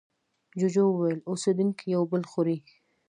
جوجو 0.59 0.85
وویل 0.91 1.19
اوسېدونکي 1.29 1.85
یو 1.95 2.03
بل 2.11 2.23
خوري. 2.31 2.57